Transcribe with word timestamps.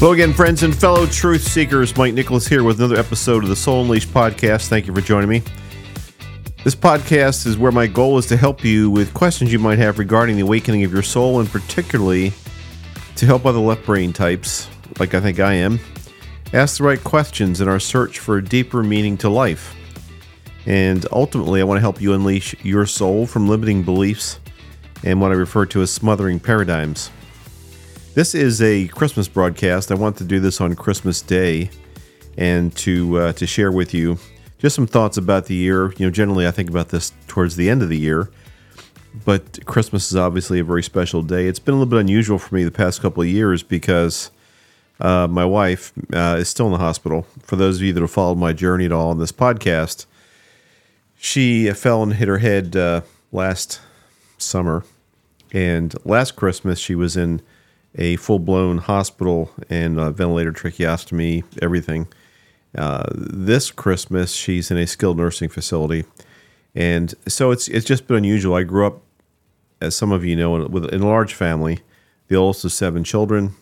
Hello 0.00 0.12
again, 0.12 0.32
friends 0.32 0.62
and 0.62 0.74
fellow 0.74 1.04
truth 1.04 1.46
seekers. 1.46 1.94
Mike 1.94 2.14
Nicholas 2.14 2.48
here 2.48 2.64
with 2.64 2.78
another 2.78 2.98
episode 2.98 3.42
of 3.42 3.50
the 3.50 3.54
Soul 3.54 3.82
Unleashed 3.82 4.08
podcast. 4.08 4.68
Thank 4.68 4.86
you 4.86 4.94
for 4.94 5.02
joining 5.02 5.28
me. 5.28 5.42
This 6.64 6.74
podcast 6.74 7.46
is 7.46 7.58
where 7.58 7.70
my 7.70 7.86
goal 7.86 8.16
is 8.16 8.24
to 8.28 8.38
help 8.38 8.64
you 8.64 8.90
with 8.90 9.12
questions 9.12 9.52
you 9.52 9.58
might 9.58 9.76
have 9.76 9.98
regarding 9.98 10.36
the 10.36 10.42
awakening 10.42 10.84
of 10.84 10.90
your 10.90 11.02
soul, 11.02 11.40
and 11.40 11.50
particularly 11.50 12.32
to 13.16 13.26
help 13.26 13.44
other 13.44 13.58
left 13.58 13.84
brain 13.84 14.14
types, 14.14 14.70
like 14.98 15.12
I 15.12 15.20
think 15.20 15.38
I 15.38 15.52
am, 15.52 15.78
ask 16.54 16.78
the 16.78 16.84
right 16.84 17.04
questions 17.04 17.60
in 17.60 17.68
our 17.68 17.78
search 17.78 18.20
for 18.20 18.38
a 18.38 18.42
deeper 18.42 18.82
meaning 18.82 19.18
to 19.18 19.28
life. 19.28 19.76
And 20.64 21.04
ultimately, 21.12 21.60
I 21.60 21.64
want 21.64 21.76
to 21.76 21.82
help 21.82 22.00
you 22.00 22.14
unleash 22.14 22.54
your 22.64 22.86
soul 22.86 23.26
from 23.26 23.48
limiting 23.48 23.82
beliefs 23.82 24.40
and 25.04 25.20
what 25.20 25.30
I 25.30 25.34
refer 25.34 25.66
to 25.66 25.82
as 25.82 25.90
smothering 25.90 26.40
paradigms. 26.40 27.10
This 28.12 28.34
is 28.34 28.60
a 28.60 28.88
Christmas 28.88 29.28
broadcast. 29.28 29.92
I 29.92 29.94
want 29.94 30.16
to 30.16 30.24
do 30.24 30.40
this 30.40 30.60
on 30.60 30.74
Christmas 30.74 31.22
Day 31.22 31.70
and 32.36 32.74
to 32.78 33.18
uh, 33.18 33.32
to 33.34 33.46
share 33.46 33.70
with 33.70 33.94
you 33.94 34.18
just 34.58 34.74
some 34.74 34.88
thoughts 34.88 35.16
about 35.16 35.46
the 35.46 35.54
year. 35.54 35.92
You 35.92 36.06
know, 36.06 36.10
generally 36.10 36.44
I 36.44 36.50
think 36.50 36.68
about 36.68 36.88
this 36.88 37.12
towards 37.28 37.54
the 37.54 37.70
end 37.70 37.82
of 37.82 37.88
the 37.88 37.96
year, 37.96 38.28
but 39.24 39.64
Christmas 39.64 40.10
is 40.10 40.16
obviously 40.16 40.58
a 40.58 40.64
very 40.64 40.82
special 40.82 41.22
day. 41.22 41.46
It's 41.46 41.60
been 41.60 41.74
a 41.74 41.76
little 41.76 41.88
bit 41.88 42.00
unusual 42.00 42.40
for 42.40 42.52
me 42.52 42.64
the 42.64 42.72
past 42.72 43.00
couple 43.00 43.22
of 43.22 43.28
years 43.28 43.62
because 43.62 44.32
uh, 44.98 45.28
my 45.30 45.44
wife 45.44 45.92
uh, 46.12 46.34
is 46.40 46.48
still 46.48 46.66
in 46.66 46.72
the 46.72 46.78
hospital. 46.78 47.28
For 47.44 47.54
those 47.54 47.76
of 47.76 47.82
you 47.82 47.92
that 47.92 48.00
have 48.00 48.10
followed 48.10 48.38
my 48.38 48.52
journey 48.52 48.86
at 48.86 48.92
all 48.92 49.10
on 49.10 49.20
this 49.20 49.32
podcast, 49.32 50.06
she 51.16 51.72
fell 51.74 52.02
and 52.02 52.14
hit 52.14 52.26
her 52.26 52.38
head 52.38 52.74
uh, 52.74 53.02
last 53.30 53.80
summer, 54.36 54.82
and 55.52 55.94
last 56.04 56.34
Christmas 56.34 56.80
she 56.80 56.96
was 56.96 57.16
in 57.16 57.40
a 57.96 58.16
full 58.16 58.38
blown 58.38 58.78
hospital 58.78 59.50
and 59.68 59.96
ventilator 59.96 60.52
tracheostomy, 60.52 61.44
everything. 61.60 62.08
Uh, 62.76 63.04
this 63.14 63.70
Christmas, 63.70 64.32
she's 64.32 64.70
in 64.70 64.76
a 64.76 64.86
skilled 64.86 65.16
nursing 65.16 65.48
facility, 65.48 66.04
and 66.74 67.14
so 67.26 67.50
it's 67.50 67.66
it's 67.68 67.84
just 67.84 68.06
been 68.06 68.18
unusual. 68.18 68.54
I 68.54 68.62
grew 68.62 68.86
up, 68.86 69.02
as 69.80 69.96
some 69.96 70.12
of 70.12 70.24
you 70.24 70.36
know, 70.36 70.66
with 70.68 70.84
in 70.92 71.02
a 71.02 71.06
large 71.06 71.34
family, 71.34 71.80
the 72.28 72.36
oldest 72.36 72.64
of 72.64 72.72
seven 72.72 73.02
children, 73.02 73.54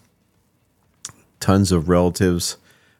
tons 1.40 1.72
of 1.72 1.88
relatives, 1.88 2.58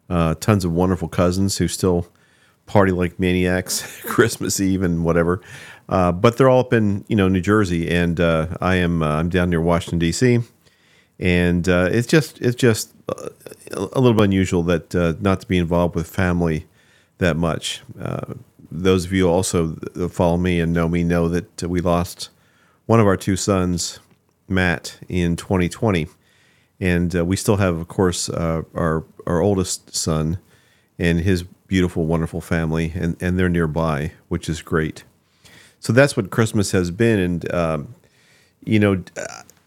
uh, 0.09 0.35
tons 0.37 0.65
of 0.65 0.73
wonderful 0.73 1.09
cousins 1.09 1.59
who 1.59 1.69
still 1.69 2.09
party 2.65 2.93
like 2.93 3.19
maniacs 3.21 4.01
Christmas 4.07 4.61
Eve 4.61 4.83
and 4.83 5.05
whatever. 5.05 5.43
Uh, 5.91 6.13
but 6.13 6.37
they're 6.39 6.49
all 6.49 6.61
up 6.61 6.73
in 6.73 7.05
you 7.07 7.17
know 7.17 7.29
New 7.29 7.43
Jersey, 7.43 7.91
and 7.91 8.19
uh, 8.19 8.47
I 8.63 8.77
am 8.77 9.03
uh, 9.03 9.17
I'm 9.17 9.29
down 9.29 9.51
near 9.51 9.61
Washington 9.61 9.99
D.C 9.99 10.41
and 11.19 11.69
uh, 11.69 11.89
it's 11.91 12.07
just 12.07 12.41
it's 12.41 12.57
just 12.57 12.93
a 13.09 14.01
little 14.01 14.15
bit 14.15 14.25
unusual 14.25 14.63
that 14.65 14.95
uh, 14.95 15.15
not 15.21 15.41
to 15.41 15.47
be 15.47 15.59
involved 15.59 15.95
with 15.95 16.09
family 16.09 16.67
that 17.19 17.37
much. 17.37 17.83
Uh, 18.01 18.35
those 18.71 19.05
of 19.05 19.13
you 19.13 19.29
also 19.29 19.67
that 19.67 20.11
follow 20.11 20.37
me 20.37 20.61
and 20.61 20.73
know 20.73 20.89
me 20.89 21.03
know 21.03 21.29
that 21.29 21.63
we 21.63 21.81
lost 21.81 22.31
one 22.87 23.01
of 23.01 23.07
our 23.07 23.17
two 23.17 23.37
sons, 23.37 23.99
Matt, 24.49 24.99
in 25.09 25.37
2020, 25.37 26.07
and 26.81 27.15
uh, 27.17 27.25
we 27.25 27.37
still 27.37 27.57
have, 27.57 27.77
of 27.77 27.89
course, 27.89 28.29
uh, 28.29 28.63
our 28.75 29.05
our 29.27 29.41
oldest 29.41 29.95
son 29.95 30.39
and 30.99 31.21
his 31.21 31.45
beautiful, 31.67 32.07
wonderful 32.07 32.41
family, 32.41 32.93
and 32.95 33.17
and 33.21 33.39
they're 33.39 33.49
nearby, 33.49 34.13
which 34.29 34.49
is 34.49 34.63
great. 34.63 35.05
So 35.81 35.93
that's 35.93 36.17
what 36.17 36.31
Christmas 36.31 36.73
has 36.73 36.91
been, 36.91 37.19
and 37.19 37.55
um, 37.55 37.95
you 38.65 38.79
know 38.79 39.03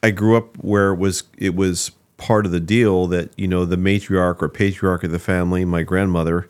I 0.03 0.11
grew 0.11 0.35
up 0.35 0.57
where 0.57 0.91
it 0.93 0.97
was 0.97 1.23
it 1.37 1.55
was 1.55 1.91
part 2.17 2.45
of 2.45 2.51
the 2.51 2.59
deal 2.59 3.07
that 3.07 3.31
you 3.37 3.47
know 3.47 3.65
the 3.65 3.75
matriarch 3.75 4.41
or 4.41 4.49
patriarch 4.49 5.03
of 5.03 5.11
the 5.11 5.19
family, 5.19 5.65
my 5.65 5.83
grandmother, 5.83 6.49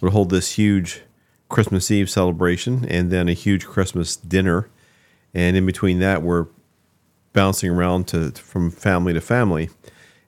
would 0.00 0.12
hold 0.12 0.30
this 0.30 0.52
huge 0.52 1.02
Christmas 1.48 1.90
Eve 1.90 2.10
celebration 2.10 2.84
and 2.88 3.10
then 3.10 3.28
a 3.28 3.34
huge 3.34 3.66
Christmas 3.66 4.16
dinner, 4.16 4.68
and 5.34 5.56
in 5.56 5.66
between 5.66 6.00
that 6.00 6.22
we're 6.22 6.46
bouncing 7.32 7.70
around 7.70 8.08
to 8.08 8.30
from 8.32 8.70
family 8.70 9.12
to 9.12 9.20
family. 9.20 9.70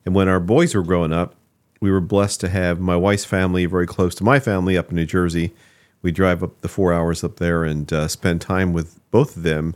And 0.05 0.15
when 0.15 0.29
our 0.29 0.41
boys 0.41 0.75
were 0.75 0.83
growing 0.83 1.13
up, 1.13 1.35
we 1.81 1.91
were 1.91 2.01
blessed 2.01 2.41
to 2.41 2.49
have 2.49 2.79
my 2.81 2.97
wife's 2.97 3.25
family 3.25 3.67
very 3.67 3.87
close 3.87 4.15
to 4.17 4.25
my 4.25 4.39
family 4.39 4.77
up 4.77 4.91
in 4.91 4.97
New 4.97 5.07
Jersey. 5.07 5.53
We 6.03 6.13
drive 6.13 6.43
up 6.43 6.61
the 6.61 6.69
four 6.69 6.93
hours 6.93 7.25
up 7.25 7.37
there 7.37 7.65
and 7.65 7.91
uh, 7.93 8.09
spend 8.09 8.41
time 8.41 8.73
with 8.73 9.01
both 9.11 9.37
of 9.37 9.43
them 9.43 9.75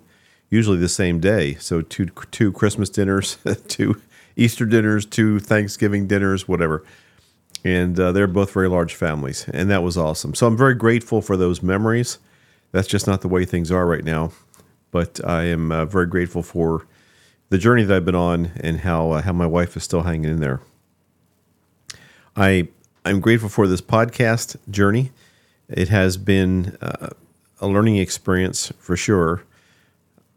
usually 0.50 0.78
the 0.78 0.88
same 0.88 1.20
day. 1.20 1.54
So 1.54 1.82
two 1.82 2.06
two 2.31 2.53
Christmas 2.53 2.91
dinners, 2.91 3.38
two 3.69 4.00
Easter 4.36 4.66
dinners, 4.66 5.04
two 5.04 5.41
Thanksgiving 5.41 6.06
dinners, 6.06 6.47
whatever. 6.48 6.84
And 7.64 7.98
uh, 7.98 8.12
they're 8.12 8.28
both 8.28 8.53
very 8.53 8.69
large 8.69 8.94
families, 8.94 9.47
and 9.53 9.69
that 9.70 9.82
was 9.82 9.98
awesome. 9.98 10.34
So 10.34 10.47
I'm 10.47 10.56
very 10.56 10.75
grateful 10.75 11.20
for 11.20 11.37
those 11.37 11.62
memories. 11.62 12.19
That's 12.70 12.87
just 12.87 13.06
not 13.06 13.20
the 13.20 13.28
way 13.28 13.44
things 13.44 13.72
are 13.72 13.84
right 13.87 14.04
now, 14.04 14.31
but 14.92 15.20
I 15.26 15.44
am 15.44 15.72
uh, 15.72 15.84
very 15.84 16.06
grateful 16.06 16.42
for 16.42 16.87
the 17.48 17.58
journey 17.58 17.82
that 17.82 17.97
I've 17.97 18.04
been 18.04 18.14
on 18.14 18.53
and 18.60 18.81
how 18.81 19.10
uh, 19.10 19.22
how 19.22 19.32
my 19.32 19.47
wife 19.47 19.76
is 19.76 19.82
still 19.82 20.03
hanging 20.03 20.31
in 20.31 20.41
there. 20.41 20.60
I 22.37 22.69
I'm 23.04 23.20
grateful 23.20 23.48
for 23.48 23.66
this 23.66 23.81
podcast 23.81 24.56
journey. 24.70 25.10
It 25.69 25.88
has 25.88 26.16
been 26.16 26.78
uh, 26.81 27.08
a 27.60 27.66
learning 27.66 27.97
experience 27.97 28.72
for 28.78 28.97
sure 28.97 29.42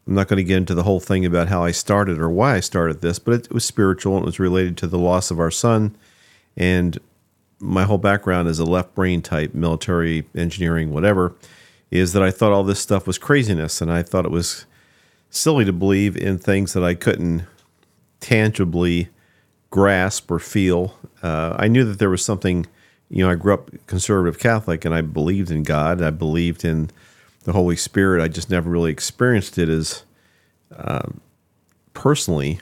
I'm 0.06 0.14
not 0.14 0.28
going 0.28 0.38
to 0.38 0.44
get 0.44 0.56
into 0.56 0.74
the 0.74 0.82
whole 0.82 1.00
thing 1.00 1.24
about 1.24 1.48
how 1.48 1.62
I 1.62 1.70
started 1.70 2.18
or 2.18 2.28
why 2.28 2.56
I 2.56 2.60
started 2.60 3.00
this, 3.00 3.18
but 3.18 3.34
it, 3.34 3.52
was 3.52 3.64
spiritual 3.64 4.16
and 4.16 4.24
it 4.24 4.26
was 4.26 4.40
related 4.40 4.76
to 4.78 4.86
the 4.86 4.98
loss 4.98 5.30
of 5.30 5.38
our 5.38 5.50
son. 5.50 5.96
And 6.56 6.98
my 7.60 7.84
whole 7.84 7.98
background 7.98 8.48
as 8.48 8.58
a 8.58 8.64
left 8.64 8.94
brain 8.94 9.22
type, 9.22 9.54
military, 9.54 10.26
engineering, 10.34 10.92
whatever, 10.92 11.34
is 11.90 12.12
that 12.14 12.22
I 12.22 12.32
thought 12.32 12.52
all 12.52 12.64
this 12.64 12.80
stuff 12.80 13.06
was 13.06 13.18
craziness. 13.18 13.80
And 13.80 13.92
I 13.92 14.02
thought 14.02 14.24
it 14.24 14.32
was 14.32 14.66
silly 15.30 15.64
to 15.64 15.72
believe 15.72 16.16
in 16.16 16.36
things 16.36 16.72
that 16.72 16.82
I 16.82 16.94
couldn't 16.94 17.44
tangibly 18.18 19.08
grasp 19.70 20.30
or 20.30 20.40
feel. 20.40 20.98
Uh, 21.22 21.54
I 21.58 21.68
knew 21.68 21.84
that 21.84 21.98
there 22.00 22.10
was 22.10 22.24
something, 22.24 22.66
you 23.08 23.24
know, 23.24 23.30
I 23.30 23.36
grew 23.36 23.54
up 23.54 23.70
conservative 23.86 24.40
Catholic 24.40 24.84
and 24.84 24.94
I 24.94 25.00
believed 25.00 25.50
in 25.50 25.62
God. 25.62 26.02
I 26.02 26.10
believed 26.10 26.64
in 26.64 26.90
the 27.44 27.52
Holy 27.52 27.76
Spirit. 27.76 28.22
I 28.22 28.28
just 28.28 28.50
never 28.50 28.70
really 28.70 28.92
experienced 28.92 29.58
it 29.58 29.68
as 29.68 30.04
um, 30.76 31.20
personally 31.94 32.60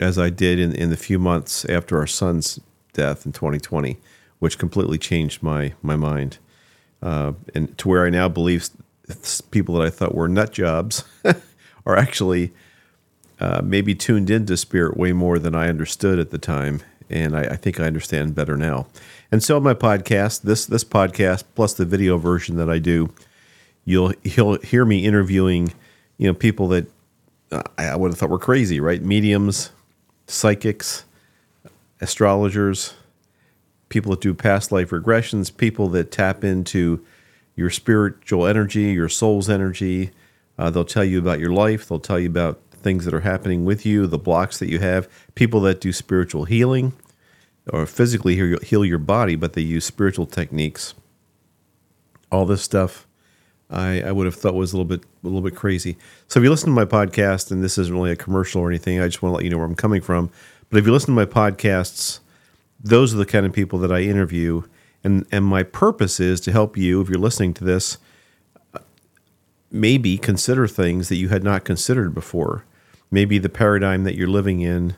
as 0.00 0.18
I 0.18 0.30
did 0.30 0.58
in, 0.58 0.74
in 0.74 0.90
the 0.90 0.96
few 0.96 1.18
months 1.18 1.64
after 1.66 1.98
our 1.98 2.06
son's 2.06 2.58
death 2.92 3.26
in 3.26 3.32
2020, 3.32 3.98
which 4.38 4.58
completely 4.58 4.98
changed 4.98 5.42
my 5.42 5.74
my 5.82 5.96
mind, 5.96 6.38
uh, 7.02 7.32
and 7.54 7.76
to 7.78 7.88
where 7.88 8.04
I 8.04 8.10
now 8.10 8.28
believe 8.28 8.68
people 9.50 9.76
that 9.76 9.86
I 9.86 9.90
thought 9.90 10.14
were 10.14 10.28
nut 10.28 10.52
jobs 10.52 11.04
are 11.86 11.96
actually 11.96 12.52
uh, 13.40 13.60
maybe 13.62 13.94
tuned 13.94 14.30
into 14.30 14.56
spirit 14.56 14.96
way 14.96 15.12
more 15.12 15.38
than 15.38 15.54
I 15.54 15.68
understood 15.68 16.18
at 16.18 16.30
the 16.30 16.38
time, 16.38 16.80
and 17.10 17.36
I, 17.36 17.42
I 17.42 17.56
think 17.56 17.78
I 17.78 17.84
understand 17.84 18.34
better 18.34 18.56
now. 18.56 18.86
And 19.30 19.42
so 19.42 19.60
my 19.60 19.74
podcast, 19.74 20.42
this 20.42 20.66
this 20.66 20.84
podcast 20.84 21.44
plus 21.54 21.74
the 21.74 21.84
video 21.84 22.18
version 22.18 22.56
that 22.56 22.70
I 22.70 22.78
do 22.78 23.10
you'll 23.84 24.12
he'll 24.22 24.58
hear 24.60 24.84
me 24.84 25.04
interviewing, 25.04 25.72
you 26.18 26.26
know, 26.26 26.34
people 26.34 26.68
that 26.68 26.86
uh, 27.52 27.62
I 27.78 27.96
would 27.96 28.10
have 28.12 28.18
thought 28.18 28.30
were 28.30 28.38
crazy, 28.38 28.80
right? 28.80 29.02
Mediums, 29.02 29.70
psychics, 30.26 31.04
astrologers, 32.00 32.94
people 33.88 34.10
that 34.10 34.20
do 34.20 34.34
past 34.34 34.72
life 34.72 34.90
regressions, 34.90 35.54
people 35.54 35.88
that 35.88 36.10
tap 36.10 36.44
into 36.44 37.04
your 37.56 37.70
spiritual 37.70 38.46
energy, 38.46 38.92
your 38.92 39.08
soul's 39.08 39.48
energy. 39.48 40.10
Uh, 40.58 40.70
they'll 40.70 40.84
tell 40.84 41.04
you 41.04 41.18
about 41.18 41.38
your 41.38 41.52
life. 41.52 41.88
They'll 41.88 42.00
tell 42.00 42.18
you 42.18 42.28
about 42.28 42.60
things 42.72 43.04
that 43.04 43.14
are 43.14 43.20
happening 43.20 43.64
with 43.64 43.86
you, 43.86 44.06
the 44.06 44.18
blocks 44.18 44.58
that 44.58 44.68
you 44.68 44.78
have. 44.80 45.08
People 45.34 45.60
that 45.62 45.80
do 45.80 45.92
spiritual 45.92 46.44
healing 46.44 46.92
or 47.72 47.86
physically 47.86 48.58
heal 48.62 48.84
your 48.84 48.98
body, 48.98 49.36
but 49.36 49.54
they 49.54 49.62
use 49.62 49.84
spiritual 49.84 50.26
techniques. 50.26 50.94
All 52.30 52.44
this 52.44 52.62
stuff 52.62 53.06
I, 53.70 54.02
I 54.02 54.12
would 54.12 54.26
have 54.26 54.34
thought 54.34 54.54
was 54.54 54.72
a 54.72 54.76
little 54.76 54.88
bit 54.88 55.02
a 55.22 55.26
little 55.26 55.40
bit 55.40 55.56
crazy. 55.56 55.96
So 56.28 56.38
if 56.38 56.44
you 56.44 56.50
listen 56.50 56.68
to 56.68 56.74
my 56.74 56.84
podcast, 56.84 57.50
and 57.50 57.62
this 57.62 57.78
isn't 57.78 57.94
really 57.94 58.12
a 58.12 58.16
commercial 58.16 58.60
or 58.62 58.68
anything, 58.68 59.00
I 59.00 59.06
just 59.06 59.22
want 59.22 59.32
to 59.32 59.36
let 59.36 59.44
you 59.44 59.50
know 59.50 59.56
where 59.56 59.66
I'm 59.66 59.74
coming 59.74 60.02
from. 60.02 60.30
But 60.70 60.78
if 60.78 60.86
you 60.86 60.92
listen 60.92 61.14
to 61.14 61.24
my 61.24 61.24
podcasts, 61.24 62.20
those 62.82 63.14
are 63.14 63.16
the 63.16 63.26
kind 63.26 63.46
of 63.46 63.52
people 63.52 63.78
that 63.80 63.92
I 63.92 64.00
interview, 64.00 64.62
and 65.02 65.26
and 65.32 65.44
my 65.44 65.62
purpose 65.62 66.20
is 66.20 66.40
to 66.42 66.52
help 66.52 66.76
you 66.76 67.00
if 67.00 67.08
you're 67.08 67.18
listening 67.18 67.54
to 67.54 67.64
this, 67.64 67.98
maybe 69.70 70.16
consider 70.18 70.68
things 70.68 71.08
that 71.08 71.16
you 71.16 71.28
had 71.28 71.42
not 71.42 71.64
considered 71.64 72.14
before. 72.14 72.64
Maybe 73.10 73.38
the 73.38 73.48
paradigm 73.48 74.04
that 74.04 74.16
you're 74.16 74.28
living 74.28 74.60
in, 74.60 74.96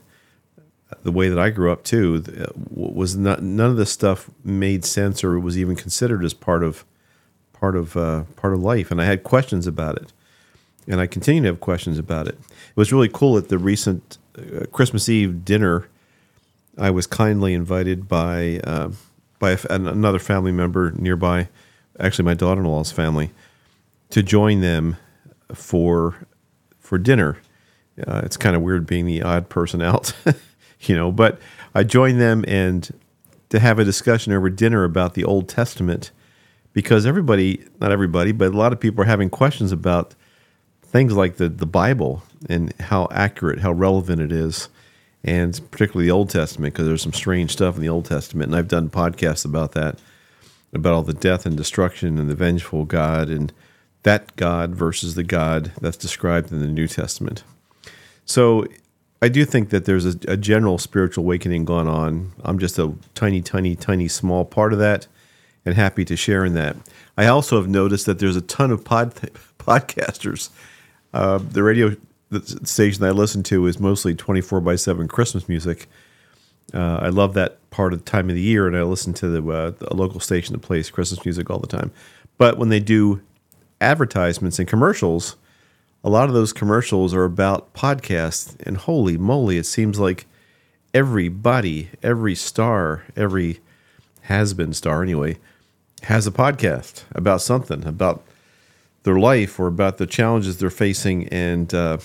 the 1.02 1.12
way 1.12 1.28
that 1.28 1.38
I 1.38 1.50
grew 1.50 1.72
up 1.72 1.84
too, 1.84 2.24
uh, 2.40 2.52
was 2.70 3.16
not 3.16 3.42
none 3.42 3.70
of 3.70 3.76
this 3.76 3.90
stuff 3.90 4.30
made 4.44 4.84
sense 4.84 5.22
or 5.22 5.38
was 5.38 5.58
even 5.58 5.76
considered 5.76 6.24
as 6.24 6.34
part 6.34 6.62
of 6.62 6.84
part 7.60 7.76
of 7.76 7.96
uh, 7.96 8.24
part 8.36 8.52
of 8.52 8.60
life, 8.60 8.90
and 8.90 9.00
I 9.00 9.04
had 9.04 9.22
questions 9.22 9.66
about 9.66 9.96
it, 9.96 10.12
and 10.86 11.00
I 11.00 11.06
continue 11.06 11.42
to 11.42 11.48
have 11.48 11.60
questions 11.60 11.98
about 11.98 12.26
it. 12.28 12.34
It 12.34 12.76
was 12.76 12.92
really 12.92 13.08
cool 13.08 13.36
at 13.36 13.48
the 13.48 13.58
recent 13.58 14.18
uh, 14.38 14.66
Christmas 14.72 15.08
Eve 15.08 15.44
dinner. 15.44 15.88
I 16.78 16.90
was 16.90 17.06
kindly 17.06 17.54
invited 17.54 18.08
by 18.08 18.60
uh, 18.64 18.90
by 19.38 19.52
a, 19.52 19.58
another 19.70 20.18
family 20.18 20.52
member 20.52 20.92
nearby, 20.92 21.48
actually 21.98 22.24
my 22.24 22.34
daughter-in-law's 22.34 22.92
family, 22.92 23.30
to 24.10 24.22
join 24.22 24.60
them 24.60 24.96
for 25.54 26.26
for 26.78 26.98
dinner. 26.98 27.38
Uh, 28.06 28.20
it's 28.24 28.36
kind 28.36 28.54
of 28.54 28.62
weird 28.62 28.86
being 28.86 29.06
the 29.06 29.22
odd 29.22 29.48
person 29.48 29.80
out, 29.80 30.12
you 30.80 30.94
know, 30.94 31.10
but 31.10 31.38
I 31.74 31.82
joined 31.82 32.20
them 32.20 32.44
and 32.46 32.90
to 33.48 33.58
have 33.58 33.78
a 33.78 33.84
discussion 33.84 34.32
over 34.32 34.50
dinner 34.50 34.84
about 34.84 35.14
the 35.14 35.24
Old 35.24 35.48
Testament 35.48 36.10
because 36.76 37.06
everybody, 37.06 37.64
not 37.80 37.90
everybody, 37.90 38.32
but 38.32 38.52
a 38.52 38.56
lot 38.56 38.70
of 38.70 38.78
people 38.78 39.00
are 39.00 39.06
having 39.06 39.30
questions 39.30 39.72
about 39.72 40.14
things 40.82 41.14
like 41.14 41.38
the, 41.38 41.48
the 41.48 41.64
Bible 41.64 42.22
and 42.50 42.70
how 42.78 43.08
accurate, 43.10 43.60
how 43.60 43.72
relevant 43.72 44.20
it 44.20 44.30
is, 44.30 44.68
and 45.24 45.58
particularly 45.70 46.04
the 46.04 46.12
Old 46.12 46.28
Testament 46.28 46.74
because 46.74 46.86
there's 46.86 47.00
some 47.00 47.14
strange 47.14 47.50
stuff 47.50 47.76
in 47.76 47.80
the 47.80 47.88
Old 47.88 48.04
Testament. 48.04 48.50
And 48.50 48.56
I've 48.56 48.68
done 48.68 48.90
podcasts 48.90 49.46
about 49.46 49.72
that, 49.72 49.98
about 50.74 50.92
all 50.92 51.02
the 51.02 51.14
death 51.14 51.46
and 51.46 51.56
destruction 51.56 52.18
and 52.18 52.28
the 52.28 52.34
vengeful 52.34 52.84
God 52.84 53.30
and 53.30 53.54
that 54.02 54.36
God 54.36 54.74
versus 54.74 55.14
the 55.14 55.24
God 55.24 55.72
that's 55.80 55.96
described 55.96 56.52
in 56.52 56.60
the 56.60 56.66
New 56.66 56.88
Testament. 56.88 57.42
So 58.26 58.66
I 59.22 59.28
do 59.28 59.46
think 59.46 59.70
that 59.70 59.86
there's 59.86 60.04
a, 60.04 60.18
a, 60.28 60.36
general 60.36 60.76
spiritual 60.76 61.24
awakening 61.24 61.64
going 61.64 61.88
on. 61.88 62.32
I'm 62.44 62.58
just 62.58 62.78
a 62.78 62.92
tiny, 63.14 63.40
tiny, 63.40 63.76
tiny 63.76 64.08
small 64.08 64.44
part 64.44 64.74
of 64.74 64.78
that 64.78 65.06
and 65.66 65.74
happy 65.74 66.04
to 66.06 66.16
share 66.16 66.44
in 66.44 66.54
that. 66.54 66.76
I 67.18 67.26
also 67.26 67.56
have 67.56 67.68
noticed 67.68 68.06
that 68.06 68.20
there's 68.20 68.36
a 68.36 68.40
ton 68.40 68.70
of 68.70 68.84
pod, 68.84 69.14
podcasters. 69.58 70.50
Uh, 71.12 71.38
the 71.38 71.62
radio 71.62 71.96
station 72.64 73.04
I 73.04 73.10
listen 73.10 73.42
to 73.44 73.66
is 73.66 73.78
mostly 73.78 74.14
24 74.14 74.60
by 74.60 74.76
7 74.76 75.08
Christmas 75.08 75.48
music. 75.48 75.88
Uh, 76.72 76.98
I 77.02 77.08
love 77.08 77.34
that 77.34 77.58
part 77.70 77.92
of 77.92 78.04
the 78.04 78.10
time 78.10 78.28
of 78.28 78.36
the 78.36 78.42
year, 78.42 78.66
and 78.66 78.76
I 78.76 78.82
listen 78.82 79.12
to 79.14 79.28
the, 79.28 79.48
uh, 79.48 79.70
the 79.70 79.94
local 79.94 80.20
station 80.20 80.52
that 80.52 80.60
plays 80.60 80.90
Christmas 80.90 81.24
music 81.24 81.50
all 81.50 81.58
the 81.58 81.66
time. 81.66 81.90
But 82.38 82.58
when 82.58 82.68
they 82.68 82.80
do 82.80 83.22
advertisements 83.80 84.58
and 84.58 84.68
commercials, 84.68 85.36
a 86.02 86.10
lot 86.10 86.28
of 86.28 86.34
those 86.34 86.52
commercials 86.52 87.14
are 87.14 87.24
about 87.24 87.72
podcasts. 87.74 88.56
And 88.64 88.76
holy 88.76 89.16
moly, 89.16 89.58
it 89.58 89.66
seems 89.66 89.98
like 89.98 90.26
everybody, 90.94 91.90
every 92.02 92.34
star, 92.34 93.04
every 93.16 93.60
has 94.22 94.54
been 94.54 94.72
star 94.72 95.02
anyway, 95.02 95.38
has 96.06 96.24
a 96.24 96.30
podcast 96.30 97.02
about 97.16 97.40
something, 97.40 97.84
about 97.84 98.22
their 99.02 99.18
life 99.18 99.58
or 99.58 99.66
about 99.66 99.98
the 99.98 100.06
challenges 100.06 100.58
they're 100.58 100.70
facing. 100.70 101.28
And 101.28 101.74
uh, 101.74 101.98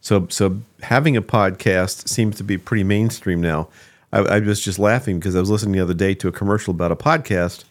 so, 0.00 0.26
so 0.28 0.60
having 0.82 1.16
a 1.16 1.22
podcast 1.22 2.08
seems 2.08 2.36
to 2.36 2.44
be 2.44 2.58
pretty 2.58 2.82
mainstream 2.82 3.40
now. 3.40 3.68
I, 4.12 4.18
I 4.22 4.38
was 4.40 4.60
just 4.60 4.80
laughing 4.80 5.20
because 5.20 5.36
I 5.36 5.40
was 5.40 5.50
listening 5.50 5.72
the 5.72 5.80
other 5.80 5.94
day 5.94 6.14
to 6.14 6.26
a 6.28 6.32
commercial 6.32 6.72
about 6.72 6.90
a 6.90 6.96
podcast, 6.96 7.62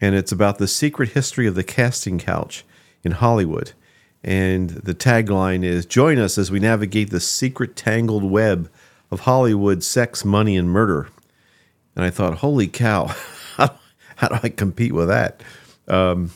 and 0.00 0.14
it's 0.14 0.32
about 0.32 0.56
the 0.56 0.66
secret 0.66 1.10
history 1.10 1.46
of 1.46 1.56
the 1.56 1.64
casting 1.64 2.18
couch 2.18 2.64
in 3.04 3.12
Hollywood. 3.12 3.72
And 4.24 4.70
the 4.70 4.94
tagline 4.94 5.62
is 5.62 5.84
Join 5.84 6.18
us 6.18 6.38
as 6.38 6.50
we 6.50 6.58
navigate 6.58 7.10
the 7.10 7.20
secret 7.20 7.76
tangled 7.76 8.24
web 8.24 8.70
of 9.10 9.20
Hollywood 9.20 9.82
sex, 9.82 10.24
money, 10.24 10.56
and 10.56 10.70
murder. 10.70 11.08
And 11.94 12.02
I 12.02 12.08
thought, 12.08 12.38
holy 12.38 12.66
cow, 12.66 13.14
how 14.22 14.28
do 14.28 14.38
I 14.42 14.48
compete 14.48 14.92
with 14.92 15.08
that? 15.08 15.42
Um, 15.88 16.30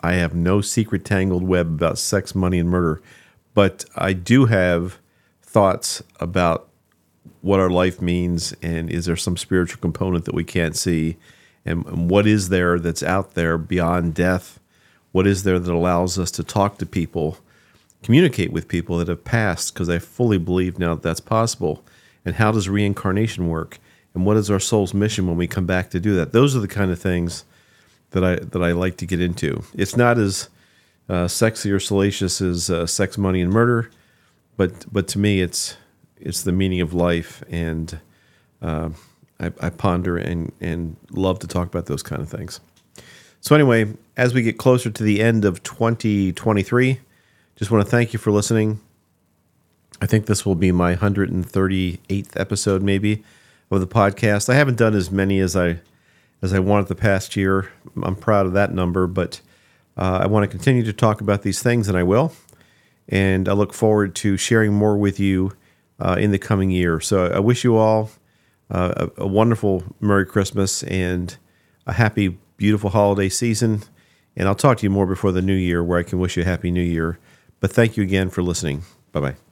I 0.00 0.14
have 0.14 0.34
no 0.34 0.60
secret 0.60 1.04
tangled 1.04 1.42
web 1.42 1.66
about 1.68 1.98
sex, 1.98 2.34
money, 2.34 2.58
and 2.58 2.68
murder, 2.68 3.00
but 3.54 3.84
I 3.96 4.12
do 4.12 4.46
have 4.46 4.98
thoughts 5.42 6.02
about 6.20 6.68
what 7.40 7.60
our 7.60 7.70
life 7.70 8.02
means 8.02 8.52
and 8.62 8.90
is 8.90 9.06
there 9.06 9.16
some 9.16 9.36
spiritual 9.36 9.80
component 9.80 10.24
that 10.26 10.34
we 10.34 10.44
can't 10.44 10.76
see 10.76 11.16
and, 11.64 11.86
and 11.86 12.10
what 12.10 12.26
is 12.26 12.48
there 12.48 12.78
that's 12.78 13.02
out 13.02 13.34
there 13.34 13.56
beyond 13.56 14.14
death 14.14 14.58
what 15.12 15.26
is 15.26 15.42
there 15.42 15.58
that 15.58 15.72
allows 15.72 16.18
us 16.18 16.30
to 16.32 16.44
talk 16.44 16.78
to 16.78 16.86
people, 16.86 17.38
communicate 18.02 18.52
with 18.52 18.68
people 18.68 18.98
that 18.98 19.08
have 19.08 19.24
passed? 19.24 19.72
Because 19.72 19.88
I 19.88 19.98
fully 19.98 20.38
believe 20.38 20.78
now 20.78 20.94
that 20.94 21.02
that's 21.02 21.20
possible. 21.20 21.84
And 22.24 22.36
how 22.36 22.52
does 22.52 22.68
reincarnation 22.68 23.48
work? 23.48 23.78
And 24.14 24.24
what 24.26 24.36
is 24.36 24.50
our 24.50 24.60
soul's 24.60 24.94
mission 24.94 25.26
when 25.26 25.36
we 25.36 25.46
come 25.46 25.66
back 25.66 25.90
to 25.90 26.00
do 26.00 26.14
that? 26.16 26.32
Those 26.32 26.56
are 26.56 26.60
the 26.60 26.68
kind 26.68 26.90
of 26.90 26.98
things 26.98 27.44
that 28.10 28.24
I 28.24 28.36
that 28.36 28.62
I 28.62 28.72
like 28.72 28.96
to 28.98 29.06
get 29.06 29.20
into. 29.20 29.62
It's 29.74 29.96
not 29.96 30.18
as 30.18 30.48
uh, 31.08 31.28
sexy 31.28 31.70
or 31.70 31.80
salacious 31.80 32.40
as 32.40 32.70
uh, 32.70 32.86
sex, 32.86 33.18
money, 33.18 33.40
and 33.40 33.52
murder, 33.52 33.90
but 34.56 34.90
but 34.92 35.08
to 35.08 35.18
me, 35.18 35.40
it's 35.40 35.76
it's 36.20 36.42
the 36.42 36.52
meaning 36.52 36.80
of 36.80 36.94
life, 36.94 37.42
and 37.50 37.98
uh, 38.62 38.90
I, 39.38 39.52
I 39.60 39.70
ponder 39.70 40.16
and 40.16 40.52
and 40.60 40.96
love 41.10 41.38
to 41.40 41.46
talk 41.46 41.68
about 41.68 41.86
those 41.86 42.02
kind 42.02 42.22
of 42.22 42.28
things. 42.28 42.60
So, 43.40 43.54
anyway, 43.54 43.94
as 44.16 44.34
we 44.34 44.42
get 44.42 44.58
closer 44.58 44.90
to 44.90 45.02
the 45.02 45.22
end 45.22 45.44
of 45.44 45.62
2023, 45.62 47.00
just 47.56 47.70
want 47.70 47.84
to 47.84 47.90
thank 47.90 48.12
you 48.12 48.18
for 48.18 48.32
listening. 48.32 48.80
I 50.00 50.06
think 50.06 50.26
this 50.26 50.44
will 50.44 50.54
be 50.54 50.72
my 50.72 50.96
138th 50.96 52.38
episode, 52.38 52.82
maybe, 52.82 53.24
of 53.70 53.80
the 53.80 53.86
podcast. 53.86 54.48
I 54.48 54.54
haven't 54.54 54.78
done 54.78 54.94
as 54.94 55.10
many 55.10 55.38
as 55.40 55.56
I 55.56 55.80
as 56.40 56.54
I 56.54 56.60
wanted 56.60 56.88
the 56.88 56.94
past 56.94 57.36
year. 57.36 57.70
I'm 58.02 58.14
proud 58.14 58.46
of 58.46 58.52
that 58.52 58.72
number, 58.72 59.06
but 59.06 59.40
uh, 59.96 60.20
I 60.22 60.26
want 60.26 60.44
to 60.44 60.48
continue 60.48 60.84
to 60.84 60.92
talk 60.92 61.20
about 61.20 61.42
these 61.42 61.62
things, 61.62 61.88
and 61.88 61.98
I 61.98 62.04
will. 62.04 62.32
And 63.08 63.48
I 63.48 63.52
look 63.52 63.72
forward 63.72 64.14
to 64.16 64.36
sharing 64.36 64.72
more 64.72 64.96
with 64.96 65.18
you 65.18 65.52
uh, 65.98 66.16
in 66.18 66.30
the 66.30 66.38
coming 66.38 66.70
year. 66.70 67.00
So 67.00 67.26
I 67.26 67.40
wish 67.40 67.64
you 67.64 67.76
all 67.76 68.10
uh, 68.70 69.08
a, 69.18 69.22
a 69.22 69.26
wonderful 69.26 69.82
Merry 70.00 70.26
Christmas 70.26 70.82
and 70.84 71.36
a 71.86 71.94
happy 71.94 72.38
beautiful 72.56 72.90
holiday 72.90 73.28
season. 73.28 73.82
And 74.36 74.46
I'll 74.46 74.54
talk 74.54 74.78
to 74.78 74.82
you 74.84 74.90
more 74.90 75.06
before 75.06 75.32
the 75.32 75.42
new 75.42 75.54
year 75.54 75.82
where 75.82 75.98
I 75.98 76.02
can 76.02 76.20
wish 76.20 76.36
you 76.36 76.42
a 76.42 76.46
happy 76.46 76.70
new 76.70 76.82
year. 76.82 77.18
But 77.60 77.72
thank 77.72 77.96
you 77.96 78.02
again 78.04 78.30
for 78.30 78.42
listening. 78.42 78.82
Bye 79.10 79.20
bye. 79.20 79.47